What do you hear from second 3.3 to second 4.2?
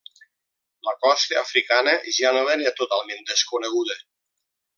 desconeguda.